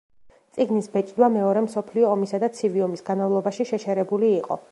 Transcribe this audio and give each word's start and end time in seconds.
წიგნის 0.55 0.87
ბეჭდვა 0.95 1.27
მეორე 1.35 1.63
მსოფლიო 1.65 2.09
ომისა 2.15 2.41
და 2.45 2.51
ცივი 2.59 2.85
ომის 2.89 3.07
განმავლობაში 3.11 3.71
შეჩერებული 3.73 4.35
იყო. 4.43 4.59